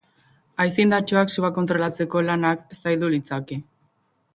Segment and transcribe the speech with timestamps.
[0.63, 3.61] Haize indartsuak sua kontrolatzeko lanak zaildu litzake.